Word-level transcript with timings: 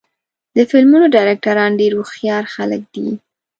د 0.55 0.57
فلمونو 0.69 1.05
ډایرکټران 1.15 1.71
ډېر 1.79 1.91
هوښیار 1.99 2.43
خلک 2.53 2.81
دي. 2.93 3.07